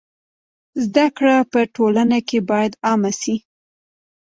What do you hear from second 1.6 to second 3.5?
ټولنه کي بايد عامه سي.